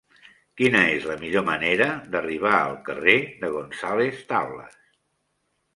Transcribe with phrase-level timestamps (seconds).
[0.61, 4.81] Quina és la millor manera d'arribar al carrer de González Tablas?